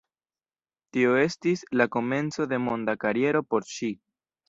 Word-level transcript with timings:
Tio 0.97 1.11
estis 1.25 1.63
la 1.83 1.89
komenco 1.99 2.51
de 2.55 2.63
monda 2.67 2.99
kariero 3.07 3.47
por 3.53 3.73
ŝi. 3.79 3.97